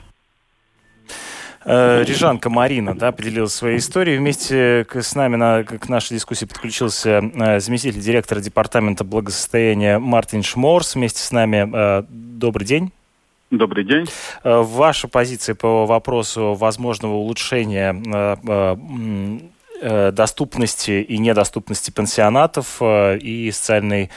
[1.65, 4.17] Рижанка Марина да, поделилась своей историей.
[4.19, 10.95] Вместе с нами на, к нашей дискуссии подключился э, заместитель директора департамента благосостояния Мартин Шморс.
[10.95, 12.93] Вместе с нами э, добрый день.
[13.51, 14.07] Добрый день.
[14.45, 17.93] Ваша позиция по вопросу возможного улучшения
[20.13, 24.11] доступности и недоступности пенсионатов и социальной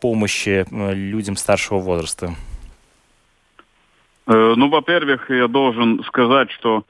[0.00, 2.34] помощи людям старшего возраста?
[4.26, 6.84] Ну, во-первых, я должен сказать, что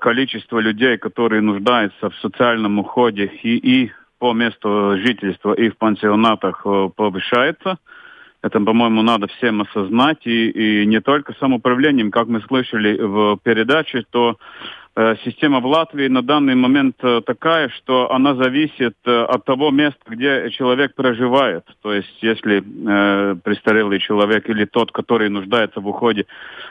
[0.00, 6.64] количество людей, которые нуждаются в социальном уходе и, и по месту жительства, и в пансионатах
[6.96, 7.78] повышается.
[8.42, 10.26] Это, по-моему, надо всем осознать.
[10.26, 14.34] И, и не только самоуправлением, как мы слышали в передаче, то э,
[15.24, 20.00] система в Латвии на данный момент э, такая, что она зависит э, от того места,
[20.06, 21.64] где человек проживает.
[21.80, 26.26] То есть, если э, престарелый человек или тот, который нуждается в уходе,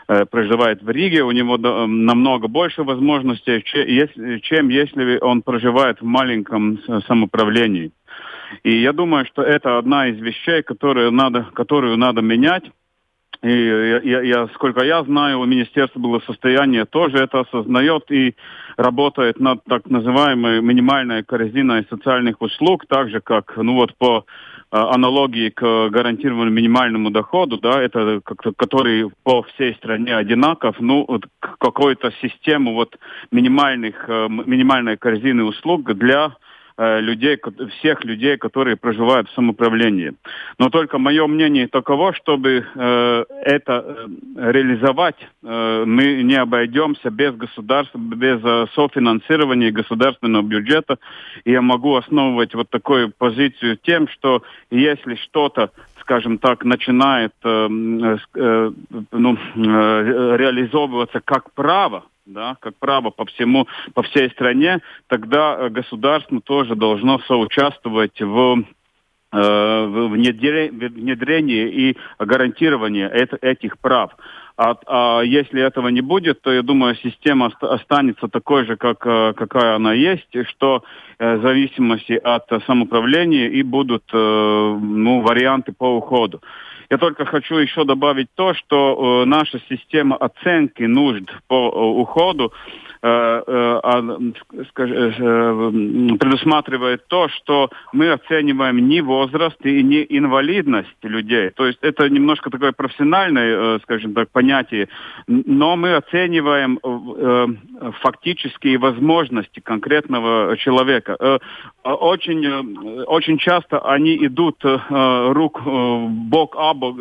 [0.07, 3.63] э, проживает в Риге, у него намного больше возможностей,
[4.43, 7.91] чем если он проживает в маленьком самоуправлении.
[8.63, 12.65] И я думаю, что это одна из вещей, которую надо, которую надо менять.
[13.43, 18.35] И я, я, сколько я знаю, у министерства было состояние тоже это осознает и
[18.77, 24.25] работает над так называемой минимальной корзиной социальных услуг, так же как, ну вот по
[24.69, 31.25] а, аналогии к гарантированному минимальному доходу, да, это который по всей стране одинаков, ну, вот
[31.39, 32.97] какую-то систему вот
[33.31, 36.35] минимальных, э, минимальной корзины услуг для
[36.77, 37.37] людей,
[37.79, 40.13] всех людей, которые проживают в самоуправлении.
[40.57, 47.35] Но только мое мнение таково, чтобы э, это э, реализовать, э, мы не обойдемся без
[47.35, 50.97] государства, без э, софинансирования государственного бюджета.
[51.43, 57.67] И я могу основывать вот такую позицию тем, что если что-то скажем так, начинает э,
[58.35, 58.71] э,
[59.11, 65.69] ну, э, реализовываться как право, да, как право по всему, по всей стране, тогда э,
[65.69, 68.63] государство тоже должно соучаствовать в
[69.33, 73.09] э, внедрении и гарантировании
[73.41, 74.11] этих прав.
[74.57, 79.33] А, а если этого не будет, то я думаю, система останется такой же, как, э,
[79.33, 80.83] какая она есть, что
[81.19, 86.41] в зависимости от самоуправления и будут ну, варианты по уходу.
[86.91, 92.51] Я только хочу еще добавить то, что э, наша система оценки нужд по э, уходу
[96.19, 101.49] предусматривает то, что мы оцениваем не возраст и не инвалидность людей.
[101.49, 104.87] То есть это немножко такое профессиональное, скажем так, понятие,
[105.27, 106.79] но мы оцениваем
[108.01, 111.39] фактические возможности конкретного человека.
[111.83, 112.47] Очень,
[113.05, 116.97] очень часто они идут рук бок об бок.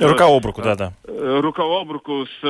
[0.00, 0.92] Рука об руку, да, да.
[1.40, 2.40] Рука об руку с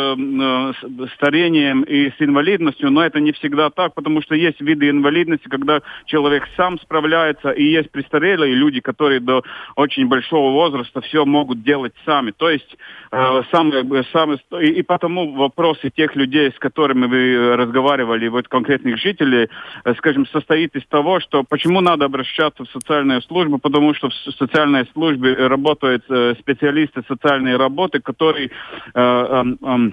[1.15, 5.49] старением и с инвалидностью инвалидностью, но это не всегда так, потому что есть виды инвалидности,
[5.49, 9.43] когда человек сам справляется, и есть престарелые люди, которые до
[9.77, 12.33] очень большого возраста все могут делать сами.
[12.33, 12.77] То есть
[13.13, 18.99] э, самые, самые, и, и потому вопросы тех людей, с которыми вы разговаривали, вот конкретных
[18.99, 19.49] жителей,
[19.85, 24.15] э, скажем, состоит из того, что почему надо обращаться в социальную службу, потому что в
[24.15, 28.51] социальной службе работают э, специалисты социальной работы, которые э,
[28.95, 29.91] э, э,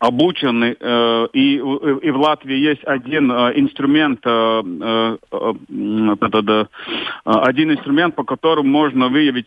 [0.00, 6.64] обучены, э, и, и в Латвии есть один э, инструмент, э, э, э,
[7.24, 9.46] один инструмент, по которому можно выявить,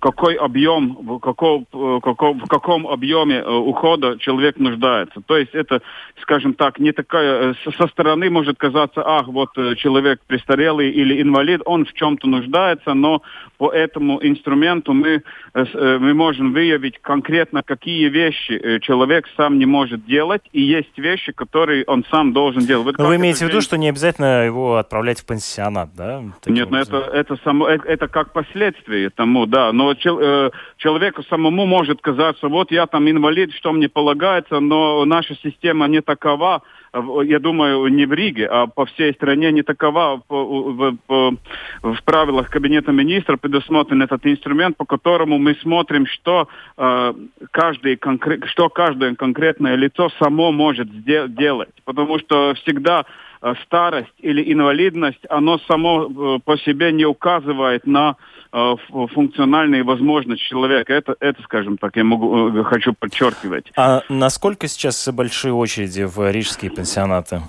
[0.00, 1.64] какой объем, в каком,
[2.02, 5.22] каком, в каком объеме ухода человек нуждается.
[5.26, 5.80] То есть это,
[6.20, 11.86] скажем так, не такая, со стороны может казаться, ах, вот человек престарелый или инвалид, он
[11.86, 13.22] в чем-то нуждается, но
[13.58, 15.22] по этому инструменту мы,
[15.54, 21.84] мы можем выявить конкретно, какие вещи человек сам не может делать, и есть вещи, которые
[21.86, 22.96] он сам должен делать.
[22.96, 26.22] Вот вы имеете в виду, что не обязательно его отправлять в пансионат, да?
[26.46, 29.72] Нет, ну это, это, само, это, это как последствие тому, да.
[29.72, 35.04] Но чел, э, человеку самому может казаться, вот я там инвалид, что мне полагается, но
[35.04, 36.62] наша система не такова,
[36.94, 40.22] я думаю, не в Риге, а по всей стране не такова.
[40.28, 41.34] В, по,
[41.82, 47.14] в правилах Кабинета министров предусмотрен этот инструмент, по которому мы смотрим, что, э,
[47.50, 51.74] каждый конкрет, что каждое конкретное лицо само может сделать.
[51.84, 53.04] Потому что всегда
[53.42, 58.16] э, старость или инвалидность, оно само э, по себе не указывает на
[58.50, 60.92] функциональные возможности человека.
[60.92, 63.70] Это, это, скажем так, я могу, э, хочу подчеркивать.
[63.76, 67.42] А насколько сейчас большие очереди в рижские пенсионаты?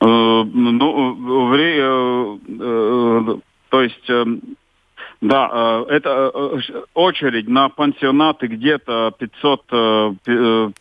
[0.00, 1.14] Э, ну,
[1.48, 4.10] в, то есть
[5.24, 5.48] Да,
[5.88, 6.58] э, это э,
[6.92, 10.12] очередь на пансионаты где-то 500, э,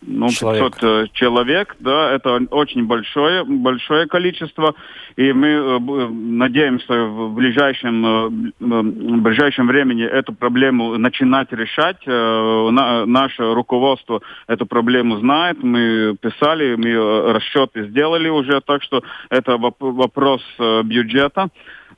[0.02, 1.12] ну, 500 человек.
[1.14, 4.76] человек, да, это очень большое, большое количество,
[5.16, 5.80] и мы
[6.10, 12.06] надеемся в ближайшем, в ближайшем времени эту проблему начинать решать.
[12.06, 20.42] Наше руководство эту проблему знает, мы писали, мы расчеты сделали уже, так что это вопрос
[20.84, 21.50] бюджета.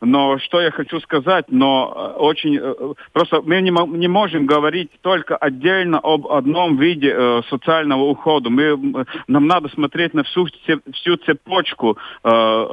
[0.01, 2.73] Но что я хочу сказать, но э, очень э,
[3.13, 8.49] просто мы не, не можем говорить только отдельно об одном виде э, социального ухода.
[8.49, 10.47] Мы, нам надо смотреть на всю,
[10.93, 12.65] всю цепочку э,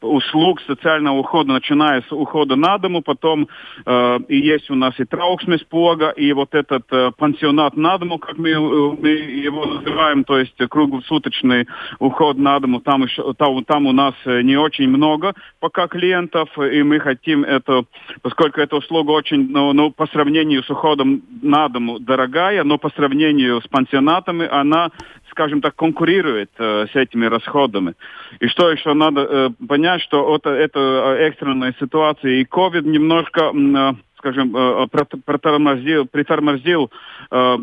[0.00, 3.48] услуг социального ухода, начиная с ухода на дому, потом
[3.84, 8.18] э, и есть у нас и трауксмес пога, и вот этот э, пансионат на дому,
[8.18, 11.66] как мы, э, мы его называем, то есть круглосуточный
[11.98, 16.82] уход на дому, там, еще, там, там у нас не очень много пока клиентов, и
[16.82, 17.84] мы хотим это,
[18.22, 22.90] поскольку эта услуга очень, ну, ну по сравнению с уходом на дому дорогая, но по
[22.90, 24.90] сравнению с пансионатами она,
[25.30, 27.94] скажем так, конкурирует э, с этими расходами.
[28.40, 33.92] И что еще надо э, понять, что вот это экстренная ситуация и COVID немножко, э,
[34.18, 34.86] скажем, э,
[35.24, 36.90] притормозил, притормозил
[37.30, 37.56] э, Э,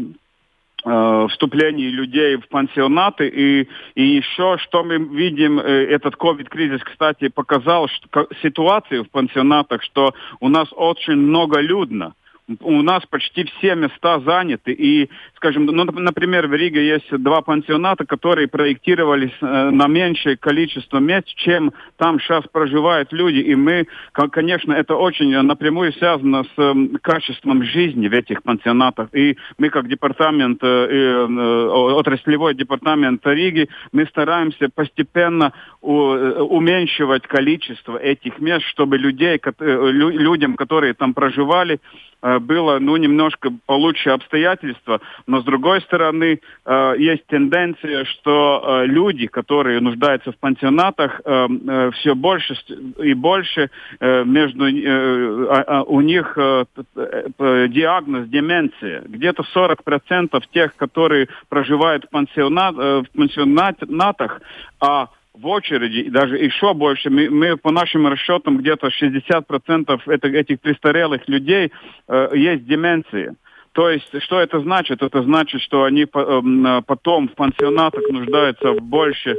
[0.84, 3.28] вступлении людей в пансионаты.
[3.28, 9.82] И, и еще, что мы видим, э, этот ковид-кризис, кстати, показал что, ситуацию в пансионатах,
[9.84, 12.14] что у нас очень много людно
[12.60, 14.74] у нас почти все места заняты.
[14.74, 15.10] И,
[15.44, 21.28] скажем, ну, например, в Риге есть два пансионата, которые проектировались э, на меньшее количество мест,
[21.36, 23.40] чем там сейчас проживают люди.
[23.40, 23.86] И мы,
[24.32, 29.10] конечно, это очень напрямую связано с э, качеством жизни в этих пансионатах.
[29.14, 37.28] И мы, как департамент, э, э, отраслевой департамент Риги, мы стараемся постепенно у, э, уменьшивать
[37.28, 41.82] количество этих мест, чтобы людей, э, людям, которые там проживали,
[42.40, 45.02] было, ну, немножко получше обстоятельства,
[45.34, 51.22] но с другой стороны, э, есть тенденция, что э, люди, которые нуждаются в пансионатах,
[51.96, 52.56] все больше
[53.00, 53.70] и больше
[54.00, 59.02] между а, а, у них диагноз деменция.
[59.08, 64.42] Где-то 40% тех, которые проживают в, пансионат, в пансионатах,
[64.80, 70.62] а в очереди, даже еще больше, мы, мы по нашим расчетам где-то 60% это, этих
[70.62, 71.72] престарелых людей
[72.08, 73.36] э, есть деменция.
[73.74, 75.02] То есть, что это значит?
[75.02, 79.36] Это значит, что они по, э, потом в пансионатах нуждаются в больше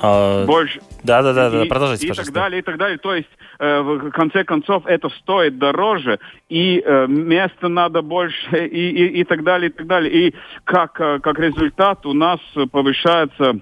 [0.00, 0.80] А, больше.
[1.02, 2.30] Да, да, да, да, продолжайте, и пожалуйста.
[2.30, 2.98] И так далее, и так далее.
[2.98, 3.28] То есть,
[3.58, 9.24] э, в конце концов, это стоит дороже, и э, места надо больше, и, и, и
[9.24, 10.28] так далее, и так далее.
[10.28, 10.34] И
[10.64, 12.40] как, э, как результат у нас
[12.70, 13.60] повышается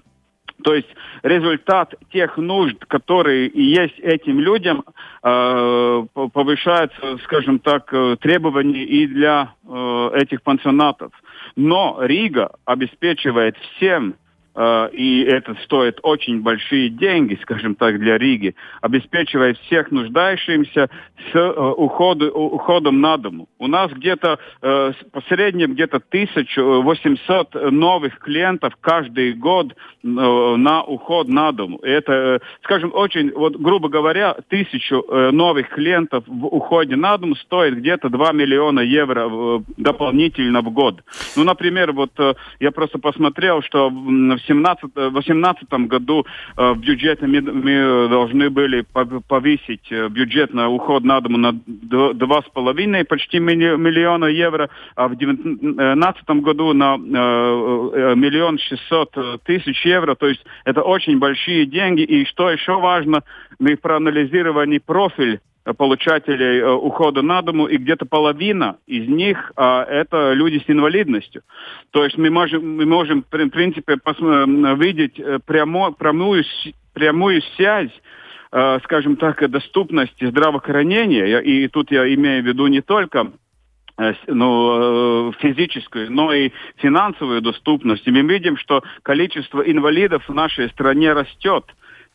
[0.64, 0.88] то есть
[1.22, 4.82] результат тех нужд, которые есть этим людям,
[5.22, 11.12] э, повышается, скажем так, э, требования и для э, этих пансионатов.
[11.54, 14.14] Но Рига обеспечивает всем
[14.56, 20.90] и это стоит очень большие деньги, скажем так, для Риги, обеспечивает всех нуждающимся
[21.32, 23.48] с э, уходу, уходом на дому.
[23.58, 31.50] У нас где-то э, по среднем где-то 1800 новых клиентов каждый год на уход на
[31.50, 31.78] дому.
[31.78, 35.02] Это, скажем, очень, вот грубо говоря, тысячу
[35.32, 41.02] новых клиентов в уходе на дом стоит где-то 2 миллиона евро дополнительно в год.
[41.36, 42.12] Ну, например, вот
[42.60, 46.26] я просто посмотрел, что в 2018 году
[46.56, 48.84] э, в бюджете мы, мы должны были
[49.28, 56.30] повысить э, бюджет на уход на дому на 2,5 почти миллиона евро, а в 2019
[56.42, 59.14] году на э, миллион шестьсот
[59.44, 60.14] тысяч евро.
[60.14, 62.02] То есть это очень большие деньги.
[62.02, 63.22] И что еще важно,
[63.58, 65.40] мы проанализировали профиль
[65.72, 71.42] получателей э, ухода на дому, и где-то половина из них э, это люди с инвалидностью.
[71.90, 73.96] То есть мы можем, мы можем в принципе,
[74.76, 76.44] видеть э, прямо, прямую,
[76.92, 77.90] прямую связь
[78.52, 83.32] э, скажем так, доступности здравоохранения, и тут я имею в виду не только
[84.26, 88.04] ну, физическую, но и финансовую доступность.
[88.08, 91.64] И мы видим, что количество инвалидов в нашей стране растет.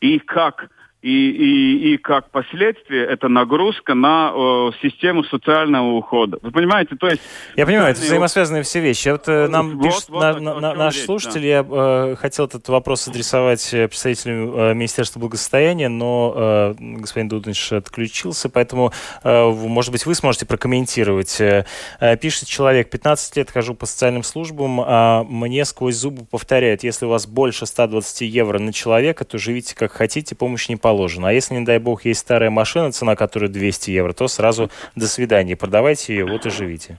[0.01, 0.69] И как
[1.01, 6.39] и, и, и как последствие это нагрузка на о, систему социального ухода.
[6.41, 7.21] Вы понимаете, то есть...
[7.55, 9.07] Я понимаю, это взаимосвязанные все вещи.
[9.07, 11.47] Вот э, нам вот, пишет вот, на, на, на, наш слушатель, да.
[11.47, 17.71] я э, хотел этот вопрос адресовать э, представителю э, Министерства благосостояния, но э, господин Дудович
[17.71, 18.91] отключился, поэтому,
[19.23, 21.39] э, может быть, вы сможете прокомментировать.
[21.39, 21.65] Э,
[22.01, 27.05] э пишет человек, 15 лет хожу по социальным службам, а мне сквозь зубы повторяют, если
[27.05, 31.29] у вас больше 120 евро на человека, то живите как хотите, помощь не получите положено.
[31.29, 35.07] А если, не дай бог, есть старая машина, цена которой 200 евро, то сразу до
[35.07, 36.97] свидания, продавайте ее, вот и живите.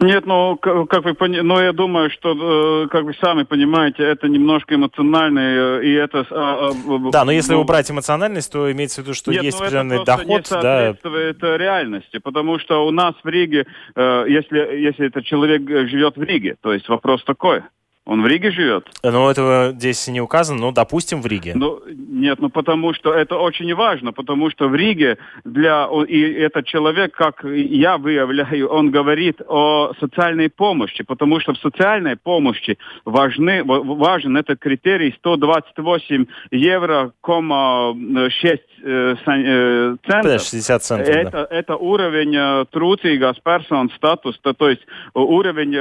[0.00, 4.28] Нет, ну, как вы понимаете, ну, я думаю, что, э, как вы сами понимаете, это
[4.28, 6.26] немножко эмоционально, э, и это...
[6.30, 9.58] А, а, да, но если ну, убрать эмоциональность, то имеется в виду, что нет, есть
[9.58, 11.58] ну, определенный доход, не соответствует да?
[11.58, 16.56] реальности, потому что у нас в Риге, э, если, если этот человек живет в Риге,
[16.62, 17.62] то есть вопрос такой–
[18.06, 18.88] он в Риге живет?
[19.02, 21.52] Ну, этого здесь не указано, но, допустим, в Риге.
[21.54, 25.86] Ну, нет, ну потому что это очень важно, потому что в Риге для...
[26.08, 32.16] И этот человек, как я выявляю, он говорит о социальной помощи, потому что в социальной
[32.16, 40.42] помощи важны, важен этот критерий 128 евро, 6 э, э, центов.
[40.42, 41.46] 60 центов, это, да.
[41.50, 44.82] это уровень э, трудīgās персон статус, то есть
[45.14, 45.76] уровень...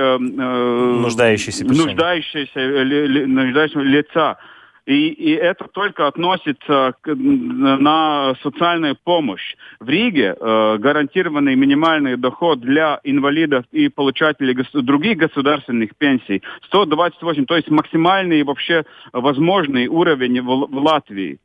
[1.01, 4.37] Нуждающийся персоны нуждающегося, нуждающегося лица.
[4.85, 9.55] И, и это только относится к, на социальную помощь.
[9.79, 17.45] В Риге э, гарантированный минимальный доход для инвалидов и получателей гос других государственных пенсий 128,
[17.45, 18.83] то есть максимальный вообще
[19.13, 21.37] возможный уровень в, в Латвии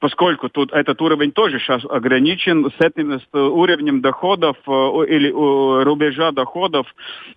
[0.00, 4.70] поскольку тут этот уровень тоже сейчас ограничен с этим с уровнем доходов э,
[5.08, 6.86] или рубежа доходов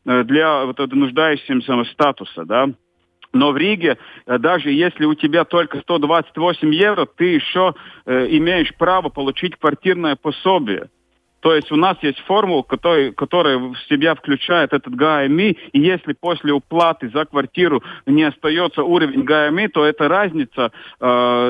[0.06, 2.70] э, для вот нуждающимся статуса, да.
[3.36, 7.76] Но в Риге, э, даже если у тебя только 128 евро, ты еще
[8.06, 10.90] э, имеешь право получить квартирное пособие.
[11.46, 16.14] То есть у нас есть формула, который, которая в себя включает этот ГАМИ, и если
[16.14, 21.06] после уплаты за квартиру не остается уровень ГАМИ, то эта разница э,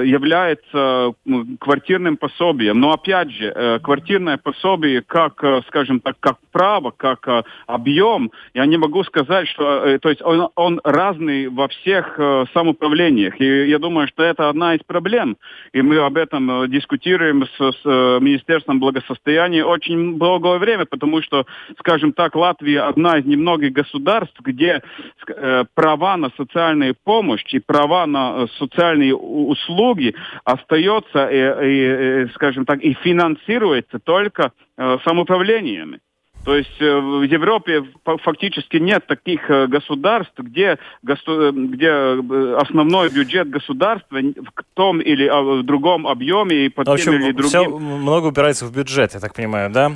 [0.06, 1.14] является
[1.62, 2.82] квартирным пособием.
[2.82, 8.32] Но опять же, э, квартирное пособие, как, э, скажем так, как право, как э, объем,
[8.54, 13.40] я не могу сказать, что, э, то есть он, он разный во всех э, самоуправлениях.
[13.40, 15.38] И я думаю, что это одна из проблем.
[15.72, 20.86] И мы об этом э, дискутируем с, с э, Министерством благосостояния очень очень долгое время,
[20.86, 21.46] потому что,
[21.80, 24.82] скажем так, Латвия одна из немногих государств, где
[25.28, 32.34] э, права на социальную помощь и права на э, социальные услуги остается, и, и, и,
[32.34, 36.00] скажем так, и финансируется только э, самоуправлениями.
[36.46, 37.84] То есть э, в Европе
[38.22, 45.42] фактически нет таких э, государств, где, где э, основной бюджет государства в том или а,
[45.42, 47.50] в другом объеме и под тем или другим...
[47.50, 49.92] Все много упирается в бюджет, я так понимаю, да?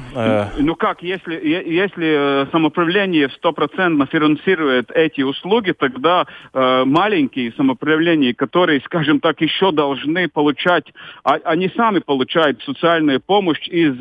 [0.58, 9.39] Ну как, если, если самоуправление стопроцентно финансирует эти услуги, тогда маленькие самоуправления, которые, скажем так,
[9.41, 10.86] еще должны получать,
[11.24, 13.95] а, они сами получают социальную помощь из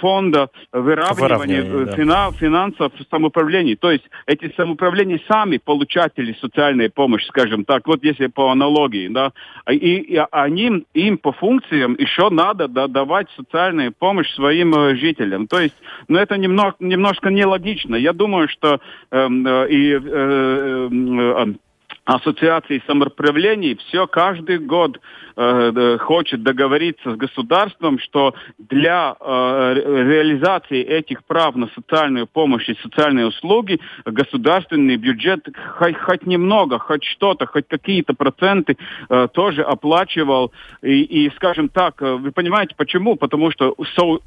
[0.00, 1.92] фонда выравнивания Э, да.
[1.92, 3.76] фина, финансов самоуправлений.
[3.76, 9.32] То есть эти самоуправления сами получатели социальной помощи, скажем так, вот если по аналогии, да,
[9.70, 15.46] и, и они, им по функциям еще надо да, давать социальную помощь своим э, жителям.
[15.46, 15.76] То есть,
[16.08, 17.96] ну это немного, немножко нелогично.
[17.96, 18.80] Я думаю, что
[19.10, 21.46] эм, э, и э, э, э,
[22.08, 24.98] ассоциации самоуправлений все каждый год
[25.36, 32.78] э, хочет договориться с государством, что для э, реализации этих прав на социальную помощь и
[32.82, 35.46] социальные услуги государственный бюджет
[35.76, 38.78] хоть, хоть немного, хоть что-то, хоть какие-то проценты
[39.10, 40.50] э, тоже оплачивал.
[40.80, 43.16] И, и, скажем так, э, вы понимаете почему?
[43.16, 43.74] Потому что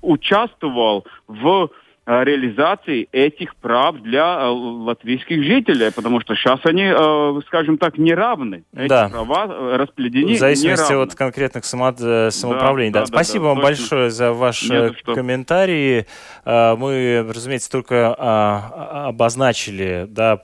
[0.01, 7.41] участвовал в Э, реализации этих прав для э, латвийских жителей, потому что сейчас они, э,
[7.47, 8.63] скажем так, неравны.
[8.75, 9.09] Эти да.
[9.09, 11.93] права распределены В зависимости от конкретных само...
[12.31, 12.91] самоуправлений.
[12.91, 13.69] Да, да, да, Спасибо да, вам точно.
[13.69, 16.07] большое за ваши комментарии.
[16.45, 20.39] Мы, разумеется, только а, обозначили да,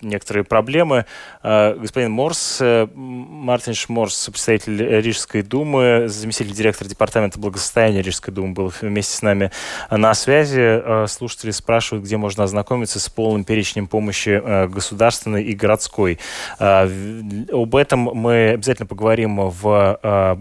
[0.00, 1.04] некоторые проблемы.
[1.42, 2.62] Господин Морс,
[2.94, 9.50] Мартин Шморс, представитель Рижской думы, заместитель директора департамента благосостояния Рижской думы, был вместе с нами
[9.90, 15.44] на связи связи э, слушатели спрашивают, где можно ознакомиться с полным перечнем помощи э, государственной
[15.44, 16.18] и городской.
[16.58, 16.88] Э,
[17.52, 20.38] об этом мы обязательно поговорим в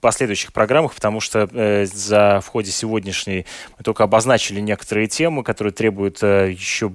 [0.00, 3.46] последующих программах, потому что э, за в ходе сегодняшней
[3.78, 6.90] мы только обозначили некоторые темы, которые требуют э, еще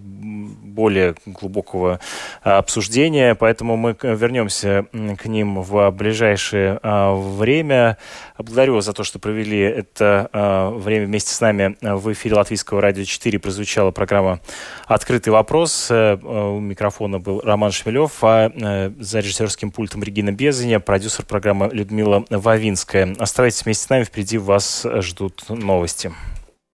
[0.73, 1.99] более глубокого
[2.43, 7.97] э, обсуждения, поэтому мы вернемся к ним в ближайшее э, время.
[8.37, 12.81] Благодарю вас за то, что провели это э, время вместе с нами в эфире Латвийского
[12.81, 14.39] радио 4 прозвучала программа
[14.87, 15.87] «Открытый вопрос».
[15.89, 21.69] Э, у микрофона был Роман Шмелев, а э, за режиссерским пультом Регина Безаня, продюсер программы
[21.71, 23.15] Людмила Вавинская.
[23.19, 26.11] Оставайтесь вместе с нами, впереди вас ждут новости.